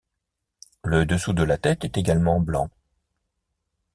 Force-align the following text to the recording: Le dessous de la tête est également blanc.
Le 0.83 1.05
dessous 1.05 1.31
de 1.33 1.43
la 1.43 1.59
tête 1.59 1.85
est 1.85 1.95
également 1.95 2.39
blanc. 2.39 2.71